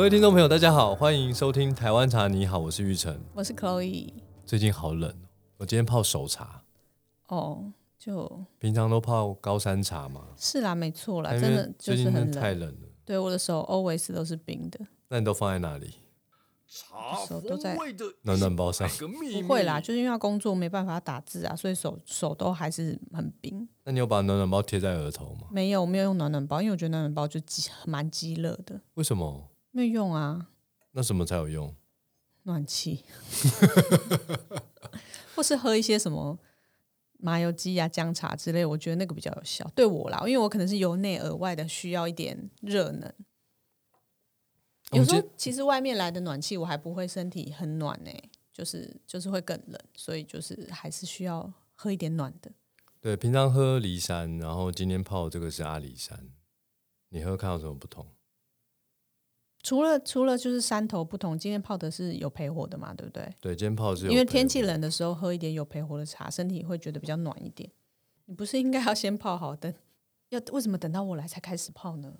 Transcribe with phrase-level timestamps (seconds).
[0.00, 2.26] 各位听众朋友，大家好，欢迎收听台湾茶。
[2.26, 3.20] 你好，我是玉成。
[3.34, 4.10] 我是 Chloe。
[4.46, 5.14] 最近好冷，
[5.58, 6.62] 我今天泡手茶。
[7.28, 10.28] 哦，就平常都泡高山茶嘛。
[10.38, 12.66] 是啦，没错啦，真的就最近是很太冷。
[12.80, 12.88] 了。
[13.04, 14.80] 对，我的手 always 都是冰的。
[15.08, 15.92] 那你都放在哪里？
[16.66, 17.76] 茶手都在
[18.22, 23.68] 暖暖包上不会啦，就是因为要工作没办法打字啊，所以手手都还是很冰。
[23.84, 25.48] 那你有把暖暖包贴在额头吗？
[25.50, 29.50] 没有，我没有用暖暖包，因为我觉得暖暖包就极蛮激热的，为什么？
[29.70, 30.48] 没有用啊，
[30.92, 31.74] 那什么才有用？
[32.44, 33.04] 暖气，
[35.36, 36.38] 或是喝一些什么
[37.18, 39.70] 麻油鸡呀、姜茶之类，我觉得那个比较有效。
[39.74, 43.12] 对我啦，因为我可能是由内而外的需要一点热能。
[44.92, 48.10] 有时候其实外面来的暖气，我还不会身体很暖呢、
[48.52, 52.50] 就是就是会更冷，所以就是还是需要喝一点暖的。
[53.00, 56.30] 对，平常喝骊山，然后今天泡这个是阿里山，
[57.10, 58.06] 你喝看到什么不同？
[59.62, 63.34] 除了除了就是山头不同，今天泡的是有焙火的嘛，对不对？
[63.40, 67.70] 对，今天泡的是有因为天气冷的时候喝一点有焙火的茶，身体会觉得比较暖一点。
[68.24, 69.72] 你不是应该要先泡好等？
[70.30, 72.14] 要为什么等到我来才开始泡呢？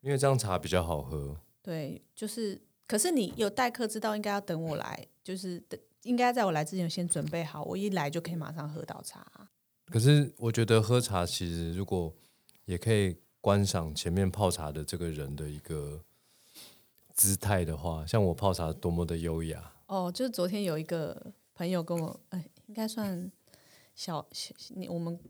[0.00, 1.40] 因为这样茶比较好喝。
[1.62, 9.48] 对，就是，可是你有待客之道，应该要等我来，就是等应该在我来之前先准备好，我一来就可以马上喝到茶。
[9.86, 12.12] 可是我觉得喝茶其实如果
[12.66, 16.02] 也可以观赏前面泡茶的这个人的一个
[17.12, 19.70] 姿态的话，像我泡茶多么的优雅。
[19.84, 23.30] 哦，就是昨天有一个朋友跟我，哎，应该算
[23.94, 24.26] 小
[24.70, 25.20] 你我们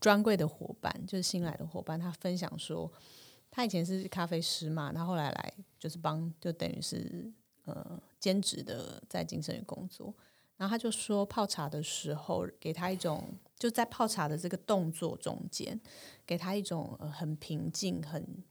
[0.00, 2.92] 专柜的伙伴，就是新来的伙伴，他分享说，
[3.48, 7.32] 他以前是咖啡师嘛，他后来来就是帮，就等于是
[7.66, 10.12] 呃兼职的在金盛宇工作，
[10.58, 15.80] 然后他就说泡茶的时候给他一种，就在泡茶的这个动作中间，
[16.26, 18.44] 给他一种呃很平静、很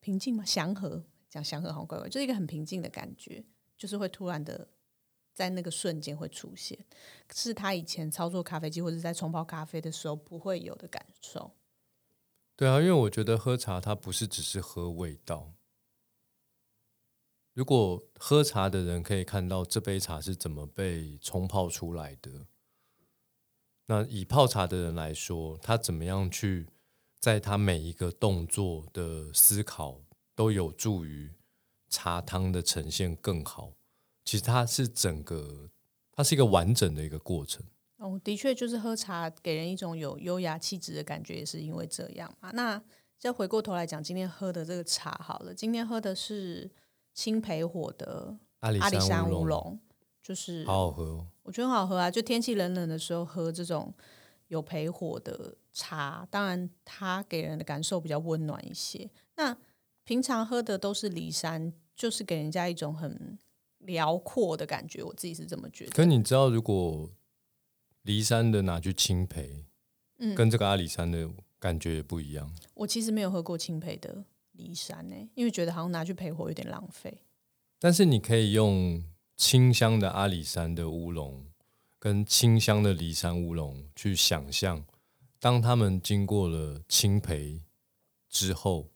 [0.00, 3.44] 平静嘛，祥和，讲祥和好乖乖，就是一个很平静的感觉，
[3.76, 4.66] 就是会突然的
[5.34, 6.78] 在那个瞬间会出现，
[7.34, 11.52] 是他以前操作咖啡机或者在冲泡咖啡的时候不会有的感受。
[12.56, 15.52] 对啊，因为我觉得喝茶它不是只是喝味道。
[17.54, 22.46] 如果喝茶的人可以看到这杯茶是怎么被冲泡出来的，
[23.86, 26.68] 那以泡茶的人来说，他怎么样去
[27.18, 30.00] 在他每一个动作的思考
[30.34, 31.30] 都有助于
[31.90, 33.74] 茶汤的呈现更好。
[34.24, 35.68] 其实它是整个，
[36.12, 37.66] 它是一个完整的一个过程。
[37.96, 42.50] 哦，的确，就是喝茶给人一种有优雅气质的感觉，也是因为这样嘛。
[42.52, 42.80] 那
[43.18, 46.70] 再回过头来讲，今天喝的这个茶好了，今天喝的是
[47.14, 49.78] 青培火的阿里山乌乌龙，
[50.22, 51.26] 就是好好喝哦。
[51.42, 53.92] 我觉得很好喝啊，就天气冷冷的时候喝这种
[54.48, 59.10] 有培火的茶，当然它给人的感受比较温暖一些。
[59.36, 59.56] 那
[60.04, 63.38] 平常喝的都是骊山，就是给人家一种很
[63.78, 65.90] 辽阔的感觉，我自己是这么觉得。
[65.90, 67.10] 可你知道，如果
[68.04, 69.66] 骊山的拿去青培，
[70.18, 72.52] 嗯跟这个阿里山的感觉也不一样。
[72.74, 74.24] 我其实没有喝过青培的
[74.56, 77.22] 骊山呢、因为觉得好像拿去焙火有点浪费。
[77.78, 79.02] 但是你可以用
[79.36, 81.46] 清香的阿里山的乌龙
[81.98, 84.84] 跟清香的骊山乌龙去想象，
[85.40, 87.62] 当他们经过了青培
[88.28, 88.91] 之后，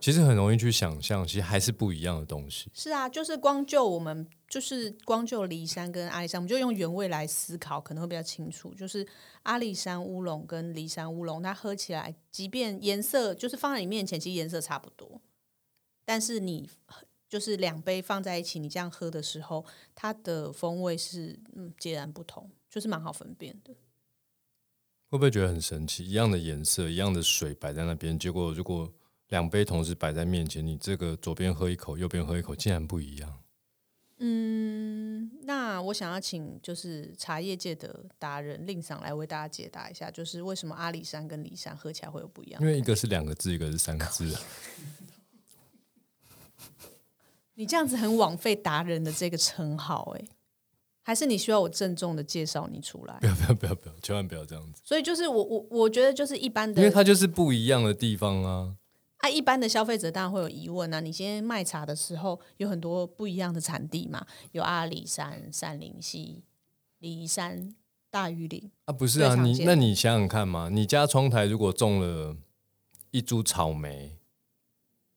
[0.00, 2.70] 其实很容易去想象，其实还是不一样的东西。
[2.72, 8.74] 是啊，就是光就我们就是光就骊山跟阿里山，我们就用原味来思考，可能会比较清楚。
[8.74, 9.06] 就是
[9.42, 15.20] 阿里山乌龙跟骊山乌龙，它喝起来，即便颜色就是放在你面前，其实颜色差不多，
[16.04, 16.68] 但是你
[17.28, 19.64] 就是两杯放在一起，你这样喝的时候，
[19.94, 23.74] 它的风味是嗯截然不同，就是蛮好分辨的。
[25.10, 26.04] 会不会觉得很神奇？
[26.04, 28.92] 一样的颜色，一样的水摆在那边，结果如果
[29.28, 33.42] 两杯同时摆在面前，你这个左边喝一口，右边喝一口，竟然不一样。
[34.20, 42.66] 嗯，那我想要请就是茶叶界的达人令赏来为大家解答一下，就是为什么阿里山跟骊山喝起来会有不一样因？
[42.66, 44.36] 为一个是两个字，一个是三个字。
[47.54, 50.24] 你这样子很枉费达人的这个称号，哎，
[51.02, 53.26] 还是你需要我郑重的介绍你出来不？
[53.26, 58.74] 要不要不要不要，千万不要这样子，所以就是我我我觉得就是一般的因为它就是不一样的地方啊。
[59.18, 61.00] 啊，一般的消费者当然会有疑问啊。
[61.00, 66.44] 你今天卖茶的时候有很多不一样的产地嘛，有阿里山、山林溪、
[67.00, 67.74] 骊山、
[68.10, 72.36] 大榆林，啊，不是啊，你那你想想看嘛，你家窗台如果种了
[73.10, 74.18] 一株草莓，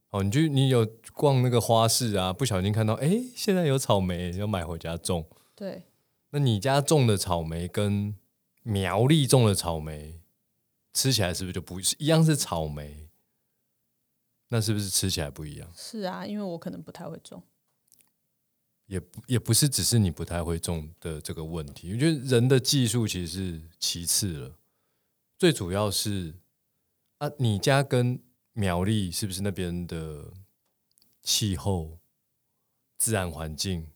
[0.09, 0.83] 哦，你就你有
[1.13, 5.27] 逛那个花市啊，不小心看到，哎，现在有草莓，要买回家种。
[5.53, 5.83] 对，
[6.31, 8.15] 那你家种的草莓跟
[8.63, 10.21] 苗栗种的草莓
[10.91, 13.09] 吃起来是不是就不是一样是草莓？
[14.53, 15.71] 那是不是吃起来不一样？
[15.73, 17.41] 是啊，因为我可能不太会种。
[18.85, 24.59] 也不也不是只是你不太会种的这个问题，我觉得人的技术其实是其次了，
[25.37, 26.35] 最主要是
[27.19, 28.21] 啊，你家跟
[28.51, 30.33] 苗栗是不是那边的
[31.23, 31.99] 气候、
[32.97, 33.87] 自然环境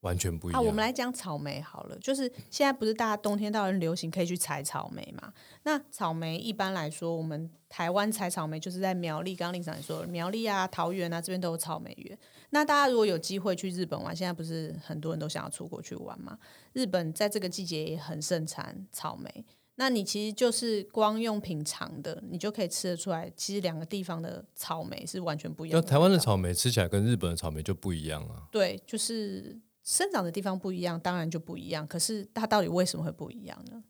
[0.00, 0.60] 完全不一样？
[0.60, 5.32] 啊，我们来讲草莓好了，就是现在不是大家冬天到很流行可以去采草莓嘛？
[5.64, 12.18] 那草莓一般来说，我们台湾采草莓就是在苗栗，刚刚林长也说了，苗栗啊、桃园啊这边都有草莓园。
[12.50, 16.38] 那大家如果有机会去日本玩，现在不是很多人都想要出国去玩嘛？
[16.72, 19.44] 日本在这个季节也很盛产草莓。
[19.80, 25.80] 那你其实就是光用品尝的，你就可以吃得出来，其实两个地方的草莓是完全不一样。
[25.80, 28.48] 那台湾的草莓吃起来跟日本的草莓就不一样啊？
[28.50, 29.56] 对，就是
[29.88, 31.86] 生长的地方不一样，当然就不一样。
[31.86, 33.82] 可是它到底为什么会不一样呢？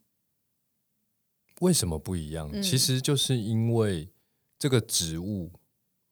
[1.59, 2.49] 为什么不一样？
[2.61, 4.09] 其实就是因为
[4.57, 5.51] 这个植物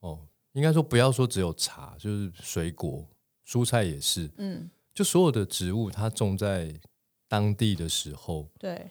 [0.01, 0.27] 哦。
[0.51, 3.07] 应该说，不要说只有茶，就是水果、
[3.47, 4.29] 蔬菜也是。
[4.35, 6.77] 嗯，就所有的植物，它种在
[7.29, 8.89] 当地的时候，对，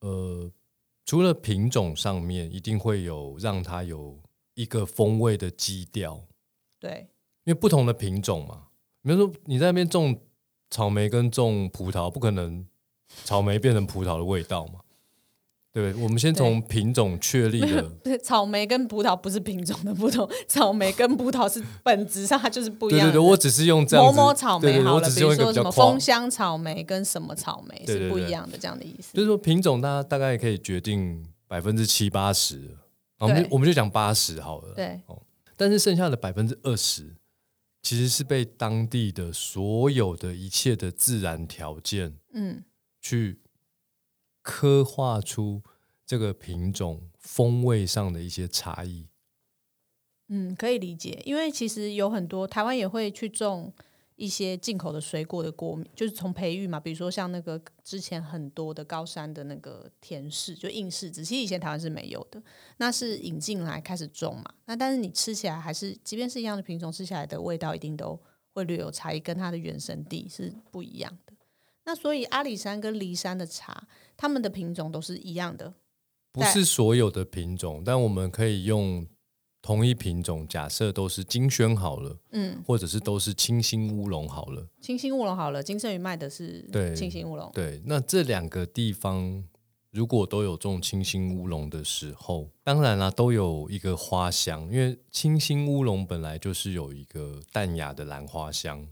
[0.00, 0.52] 呃，
[1.06, 4.20] 除了品种上面，一定会有让它有
[4.52, 6.26] 一个风味的基调。
[6.78, 7.08] 对，
[7.44, 8.68] 因为不同的品种嘛，
[9.04, 10.18] 比如说你在那边种
[10.70, 12.66] 草莓跟种葡萄，不可能
[13.24, 14.80] 草莓变成葡萄的味道嘛。
[15.72, 17.82] 对，我们先从品种确立的。
[18.04, 23.08] 对，草莓跟葡萄不是品种的不同，草莓跟葡萄是本质上它就是不一样。
[23.08, 24.06] 对对对，我只是用这样。
[24.06, 29.14] 某某草莓好了，比如说什么枫香草莓跟什么草莓是不一样的，这样的意思。
[29.14, 32.76] 就是说品种，大家大概可以决定百分之七八十，
[33.18, 34.74] 我们我们就讲八十好了。
[34.76, 35.20] 对，哦，
[35.56, 37.16] 但是剩下的百分之二十，
[37.84, 42.64] 其实是被当地的所有的一切的自然条件，嗯，
[43.00, 43.40] 去。
[44.46, 45.62] 刻画出
[46.04, 49.08] 这个品种风味上的一些差异。
[50.28, 53.72] 嗯，可以理解，因为其实有很多台湾也会去种
[54.16, 62.40] 一些进口的水果的果，就是从培育嘛，比如说像那个之前很多的高山的那个甜柿，就硬柿子，其实以前台湾是没有的，
[62.76, 64.44] 那是引进来开始种嘛。
[64.66, 68.16] 那但是你吃起来还是，即便是一样的品种，吃起来的味道一定都
[68.52, 71.32] 会略有差异，跟它的原生地是不一样的。
[71.84, 75.74] 那所以阿里山跟骊山的茶，它们的品种都是一样的，
[76.30, 79.06] 不是所有的品种，但我们可以用
[79.64, 89.42] 同一品种，假设都是金萱好了，嗯，或者是都是清新乌龙好了，清新乌龙好了，金圣宇卖的是对清新乌龙，对，那这两个地方
[89.90, 98.86] 如果都有种清新乌龙的时候，当然啦，都有一个花香，因为清新乌龙本来就是有一个淡雅的兰花香。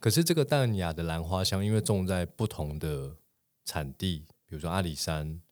[0.00, 3.14] 可是这个淡雅的兰花香，因为种在不同的
[3.66, 5.42] 产地，比如说阿里山、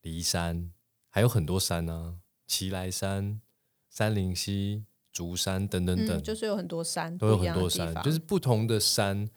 [0.00, 0.70] 骊山，
[1.08, 2.14] 还有很多山啊，
[2.46, 3.40] 奇来山、
[4.00, 4.82] 三林溪、
[5.12, 9.28] 竹山等等等，就是有很多山，都有很多山，就是不同的山。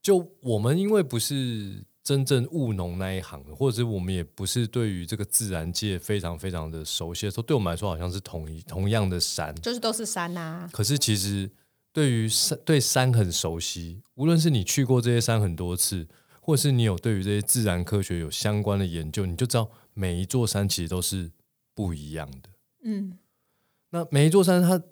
[0.00, 10.66] 就我们因为不是真正务农那一行的，或者是我们也不是对于这个自然界非常非常的熟悉的时候，对我们来说好像是同一同样的山，就是都是山呐。
[10.72, 11.50] 可是其实。
[11.92, 16.06] 对于山对山很熟悉，无论是你去过这些山很多次，
[16.40, 21.32] 或是你有对于这些自然科学有相关的研究，你就知道每一座山其实都是
[21.74, 22.48] 不一样的。
[22.84, 23.18] 嗯，
[23.90, 24.82] 那每一座山它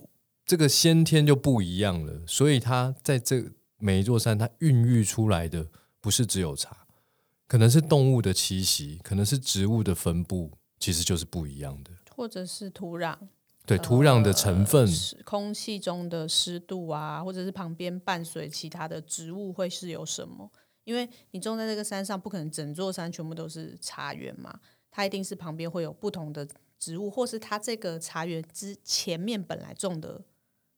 [0.44, 3.44] 这个先天就不一样了，所以它在这
[3.78, 5.68] 每一座山它孕育出来的
[6.00, 6.86] 不是只有茶，
[7.46, 13.16] 可能是动物的栖息，可能是植物的分布，其实就是不一样的，或者是土壤。
[13.66, 14.88] 对土壤的成分、
[15.26, 20.50] 空气中的湿度啊，或者是旁边伴随其他的植物会是有什么？
[20.84, 24.58] 因为你种在这个山上，不可能整座山全部都是茶园嘛，
[24.90, 26.48] 它一定是旁边会有不同的
[26.78, 30.24] 植物，或是它这个茶园之前面本来种的、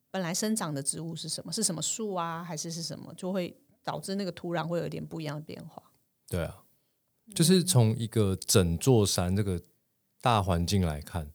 [0.09, 1.51] 本来生长的植物是什么？
[1.53, 3.13] 是什么树啊，还是是什么？
[3.13, 5.91] 就会导致那个土壤会有一点不一样的变化。
[6.27, 6.63] 对啊，
[7.35, 9.61] 就是从一个整座山这个
[10.21, 11.31] 大环境来看。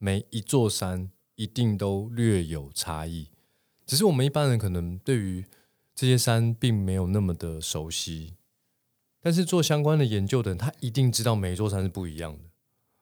[0.00, 3.30] 每一座山一定都略有差异，
[3.84, 5.44] 只是我们一般人可能对于
[5.92, 8.36] 这些山并没有那么的熟悉。
[9.20, 12.47] 但是做相关的研究的人，他一定知道每一座山是不一样的。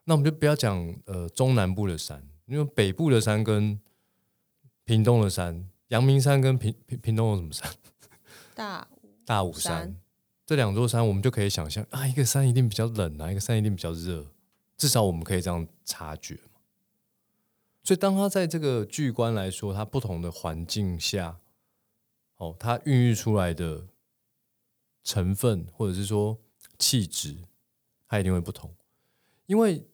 [0.09, 3.79] 那我们就不要讲呃中南部的山，因为北部的山跟
[4.85, 7.69] 屏东的山，阳明山跟屏屏屏东有什么山？
[8.55, 8.89] 大
[9.27, 9.97] 大武山
[10.47, 14.25] 这两座山，我们就可以想象啊，一个山一定比较冷啊，一个山一定比较热，
[14.77, 16.39] 至少我们可以这样察觉。
[17.83, 21.41] 所以，当它在这个巨观来说，它不同的环境下，
[22.37, 23.89] 哦，它孕育出来的
[25.03, 26.39] 成分或者是说
[26.79, 27.37] 气质，
[28.09, 28.73] 它一定会不同。
[29.47, 29.85] 因为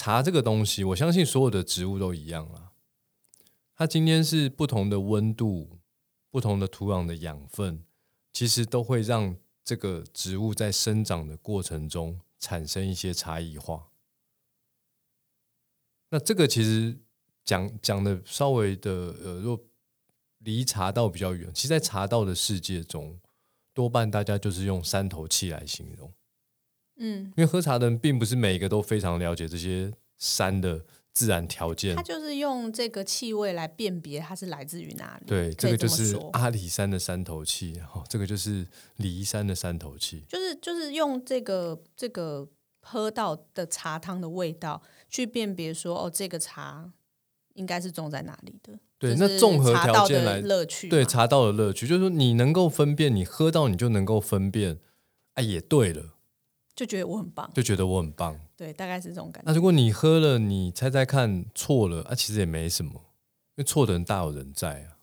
[0.00, 2.72] 茶这个东西，我相信所有的植物都一样啦。
[3.76, 5.78] 它今天是不同的温度、
[6.30, 7.84] 不同的土壤的养分，
[8.32, 13.90] 其实都会让这个植物在生长的过程中产生一些差异化。
[16.08, 16.98] 那这个其实
[17.44, 19.60] 讲讲的稍微的呃，若
[20.38, 23.20] 离茶道比较远，其实，在茶道的世界中，
[23.74, 26.10] 多半大家就是用三头气来形容。
[27.00, 32.02] 嗯，因为喝茶的人并不是每一个都非常了解这些山的自然条件它。
[32.02, 35.26] 就是用这个气味来辨别它是来自于哪里。
[35.26, 38.66] 对，可以这个就是说阿里山的山头气，哈、这个就是
[38.98, 40.22] 骊山的山头气。
[40.28, 42.46] 就是就是用这个这个
[42.82, 46.92] 喝到的茶汤的味道去辨别说，哦，这个茶
[47.54, 48.78] 应该是种在哪里的。
[48.98, 54.78] 对，这是那综合茶道的条件来，乐趣嘛，对茶道的乐趣，就是说你能够分辨，你喝到你就能够分辨，
[55.34, 56.16] 哎，也对了，
[56.80, 57.50] 就觉得我很棒。
[57.52, 58.40] 就觉得我很棒。
[58.56, 59.50] 对，大概是这种感觉。
[59.50, 64.96] 那如果你喝了，你猜猜看错了啊，其实也没什么，因为错的人大有人在啊。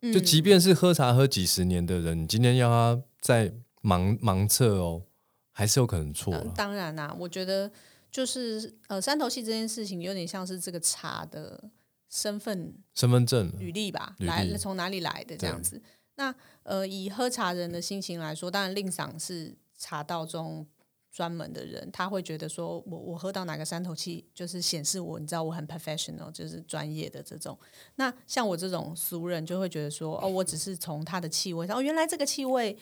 [0.00, 3.52] 就嗯即便是喝茶喝几十年的人，你今天要他在
[3.82, 5.02] 盲盲测哦，
[5.50, 6.34] 还是有可能错。
[6.56, 7.70] 当然啦、我觉得
[8.10, 11.70] 就是呃，三头戏这件事情有点像是这个茶的
[12.08, 15.82] 身份身份证履历吧，来从哪里来的这样子。
[16.14, 20.66] 那呃，以喝茶人的心情来说，当然令赏是茶道中
[21.12, 27.56] 专门的人，他会觉得说我我喝到哪个山头气，就是显示我，你知道我很 professional，就是专业的这种。
[27.96, 32.76] 那像我这种俗人就会觉得说，哦，我只是从它的气味上，哦，原来这个气味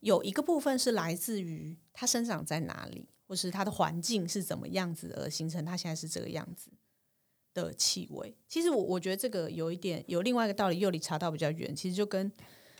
[0.00, 6.70] 有一个部分是来自于它生长在哪里，或是它的环境是怎么样子而形成它现在是这个样子
[7.52, 8.34] 的气味。
[8.48, 12.32] 其实我我觉得这个有一点有另外一个道理，又离茶道比较远，其实就跟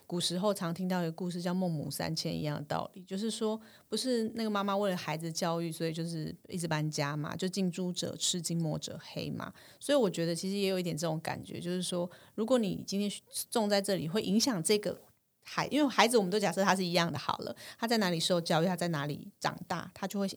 [0.06, 9.52] 古时候常听到一个故事叫孟母三迁一样的道理，就是说不是那个妈妈为了孩子教育，所以就是一直搬家嘛，就近朱者赤，近墨者黑嘛。
[9.80, 13.10] 所以我觉得其实也有一点这种感觉，就是说，如果你今天
[13.50, 15.00] 种在这里，会影响这个
[15.42, 20.28] 孩，因为孩子我们都假设他是一样的好了，他在哪里受教育，他在哪里长大，他就会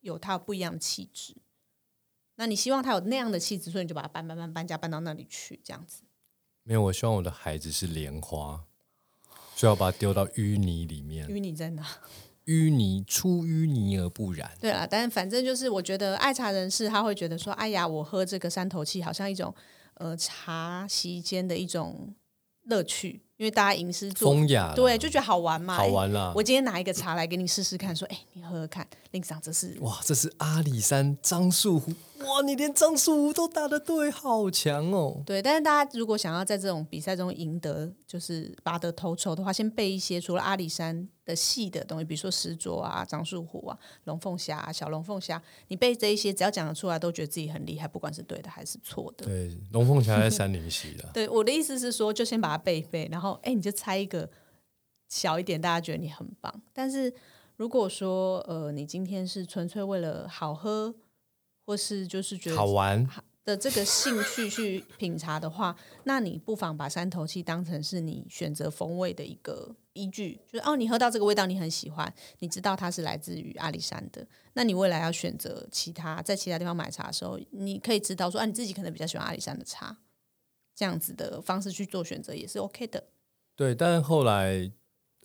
[0.00, 1.36] 有他不一样的气质。
[2.36, 6.04] 那你希望他有那样的气质，所以你就把他搬搬搬搬家搬到那里去，这样子。
[6.62, 8.64] 没有，我希望我的孩子是莲花，
[9.60, 11.86] 所以要把它丢到淤泥里面淤泥在哪？
[12.46, 14.50] 淤泥出淤泥而不染。
[14.58, 19.54] 对啊，但反正就是，我觉得爱茶人士他会觉得说，哎呀，我喝这个山头气好像一种
[19.96, 22.14] 呃茶席间的一种
[22.64, 26.42] 乐趣，因为大家吟诗作风雅对，就觉得好玩嘛，哎好玩啦我！
[26.42, 31.92] 今天拿一个茶来给你试试看，说，哎，你喝喝看，令赏这是哇，这是阿里山樟树湖，
[32.40, 35.22] 哇，你连张树湖都打得对，好强哦！
[35.26, 49.26] 对，但是大家如果想要在这种比赛中赢得，就是拔得头筹的话，先背一些除了阿里山的细的东西，比如说石桌啊、张树虎啊、龙凤虾、啊、小龙凤虾，你背这一些，只要讲得出来，都觉得自己很厉害，不管是对的还是错的。
[49.28, 51.04] 对，龙凤峡在三林溪的。
[51.12, 54.28] 对，我的意思是说，就先把它背一背，然后哎，你就猜一个
[55.10, 56.62] 小一点，大家觉得你很棒。
[56.72, 57.12] 但是
[57.56, 60.94] 如果说呃，你今天是纯粹为了好喝，
[61.70, 63.08] 或是就是觉得好玩，
[63.44, 79.96] 的这个兴趣去品茶的话，那你不妨把山头气当成是你选择风味的一个依据，就是哦，你喝到这个味道你很喜欢，你知道它是来自于阿里山的，那你未来要选择其他在其他地方买茶的时候，你可以知道说啊，你自己可能比较喜欢阿里山的茶，
[80.74, 83.04] 这样子的方式去做选择也是 OK 的。
[83.54, 84.72] 对，但是后来，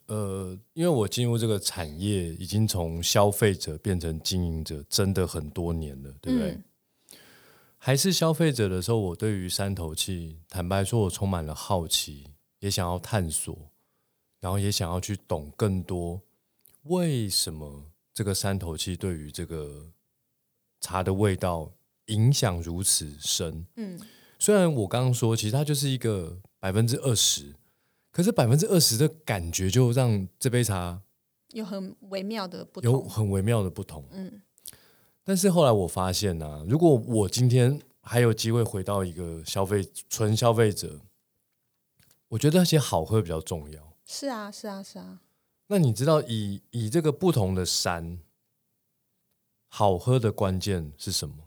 [0.08, 6.52] 呃，因为我进入这个产业，已经从消费者变成经营者，真的很多年了，对不对？
[6.52, 6.64] 嗯
[7.78, 13.56] 还是消费者的时候，我对于三头气，坦白说，我充满了好奇，也想要探索，
[14.40, 16.20] 然后也想要去懂更多，
[16.86, 19.92] 为什么这个三头气对于这个
[20.82, 21.74] 茶的味道
[22.08, 23.68] 影响如此深？
[23.76, 24.00] 嗯，
[24.40, 27.54] 虽然我刚刚说，其实它就是一个百分之二十，
[28.16, 31.02] 可是百分之二十的感觉就让这杯茶
[31.50, 33.02] 有很微妙的不有。
[33.02, 34.06] 很微妙的不同。
[34.12, 34.42] 嗯
[35.26, 41.02] 但是后来我发现呢、如果我今天还有机会回到一个消费纯消费者，
[42.30, 43.94] 我觉得那些好喝比较重要。
[44.06, 45.20] 是啊，是啊，是啊。
[45.68, 48.20] 那你知道以以这个不同的山，
[49.68, 51.45] 好喝的关键是什么？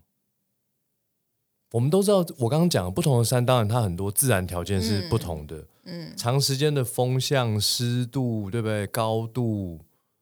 [1.70, 8.86] 我们都知道，我刚刚讲不同的山，当然它很多自然条件是不同的，嗯长时间的风向、湿度，对不对？
[8.86, 9.80] 高度，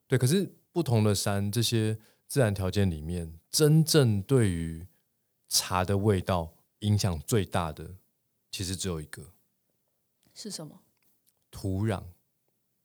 [0.08, 0.18] 对。
[0.18, 4.86] 可是不同的山，这些自然条件里面，真正对于
[5.48, 7.90] 茶的味道影响最大的，
[8.50, 9.22] 其实只有一个
[10.34, 10.80] 是什么？
[11.52, 12.02] 土壤，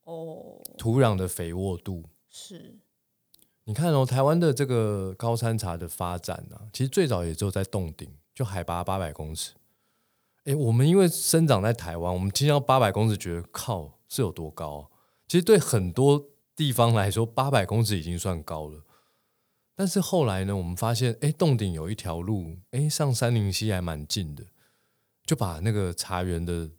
[0.04, 2.06] 哦，土壤的肥沃度。
[2.30, 2.78] 是
[3.64, 8.10] 你看哦，台湾的这个高山茶的发展啊，其实最早也只有在洞顶，
[8.42, 9.54] 就海拔八百公尺。
[10.46, 14.90] 哎，我们因为生长在台湾，我们听到八百公尺，觉得靠是有多高？
[15.28, 18.84] 其实对很多地方来说，八百公尺已经算高了。
[19.76, 24.44] 但是后来呢，我们发现，哎，洞顶有一条路，哎，上山林溪还蛮近的，
[25.24, 26.72] 就把那个茶园的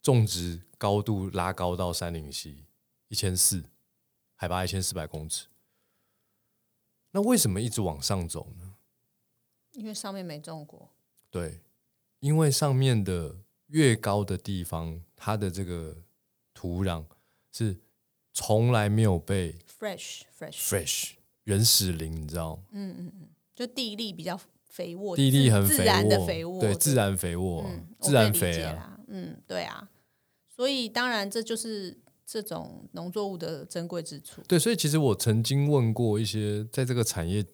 [0.00, 2.66] 种植高度拉高到山林溪
[3.08, 3.64] 一千四，
[4.36, 5.48] 海拔一千四百公尺。
[7.10, 8.76] 那为什么一直往上走呢？
[9.72, 10.88] 因为上面没种过。
[11.30, 11.60] 对，
[12.18, 13.36] 因为上面的
[13.68, 15.96] 越高的地方，它的这个
[16.52, 17.04] 土壤
[17.52, 17.80] 是
[18.32, 21.10] 从来没有被 fresh fresh fresh
[21.44, 29.00] 原始林，你知道嗯嗯嗯，就地力比较肥沃，地力很自然的肥肥沃，对，自然肥沃，嗯，自然肥啊。
[29.08, 29.88] 嗯，对啊。
[30.48, 34.42] 所以当然这就是这种农作物的珍贵之处。
[34.42, 37.44] 对，所以其实我曾经问过一些在这个产业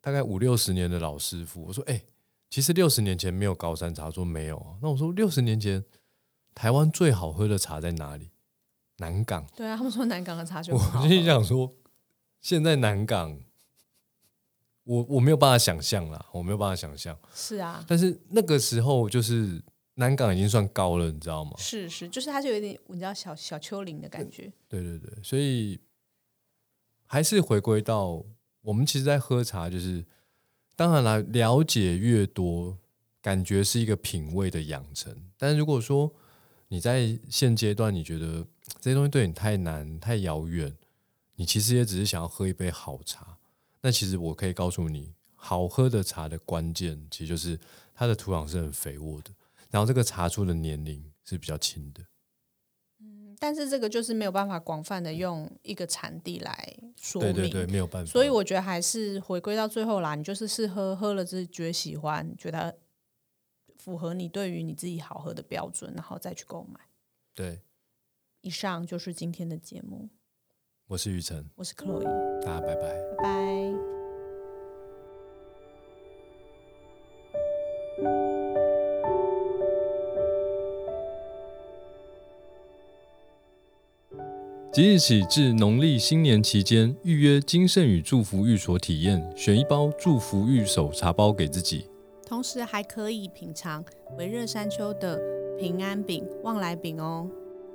[0.00, 2.02] 大概五六十年的老师傅，我说：“哎、
[2.50, 4.76] 其实六十年前没有高山茶。”他说没有啊。
[4.82, 5.82] 那我说六十年前
[6.54, 8.30] 台湾最好喝的茶在哪里？
[8.96, 9.46] 南港。
[9.56, 11.72] 对啊，他们说南港的茶就我心里想说，
[12.42, 13.40] 现在南港，
[14.84, 17.18] 我我没有办法想象啦，我没有办法想象。
[17.34, 19.62] 是啊，但是那个时候就是
[19.94, 21.52] 南港已经算高了，你知道吗？
[21.56, 24.52] 是是，就是它就有点你知道小小丘陵的感觉。
[24.68, 25.80] 对对对，所以
[27.06, 28.22] 还是回归到
[28.60, 30.04] 我们其实，在喝茶就是，
[30.80, 32.78] 当然啦，了解越多，
[33.20, 35.14] 感觉是一个品味的养成。
[35.36, 36.10] 但如果说
[36.68, 38.46] 你在现阶段你觉得
[38.80, 40.74] 这些东西对你太难、太遥远，
[41.34, 43.36] 你其实也只是想要喝一杯好茶，
[43.82, 47.60] 那其实我可以告诉你，好喝的茶的关键其实就是
[47.94, 49.30] 它的土壤是很肥沃的，
[49.68, 52.02] 然后这个茶树的年龄是比较轻的。
[53.40, 57.32] 但是这个就是没有办法广泛的用一个产地来说明。
[57.32, 58.12] 对对对，没有办法。
[58.12, 62.76] 所以我觉得还是回归到最后啦，你就是试喝，喝了之后觉得喜欢，觉得
[63.78, 66.78] 符合你对于你自己好喝的标准，然后再去购买。
[67.34, 67.62] 对，
[68.42, 70.10] 以上就是今天的节目，
[70.88, 72.04] 我是雨辰，我是 Chloe，
[72.42, 72.82] 大家拜拜。
[73.16, 73.99] 拜拜。
[84.72, 91.86] 即日起至农历新年期间，预约金盛宇祝福寓所体验，选一包祝福玉手茶包给自己。
[92.24, 93.84] 同时还可以品尝
[94.16, 95.20] 维热山丘的
[95.58, 97.28] 平安饼、旺来饼哦。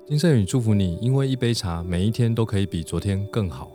[0.08, 3.74] 金盛宇祝福你，因为一杯茶，每一天都可以比昨天更好。